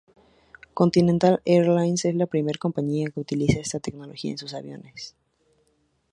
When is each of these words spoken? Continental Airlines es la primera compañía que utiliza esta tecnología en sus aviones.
Continental 0.73 1.43
Airlines 1.45 2.05
es 2.05 2.15
la 2.15 2.25
primera 2.25 2.57
compañía 2.57 3.11
que 3.11 3.19
utiliza 3.19 3.59
esta 3.59 3.79
tecnología 3.79 4.31
en 4.31 4.39
sus 4.39 4.55
aviones. 4.55 5.15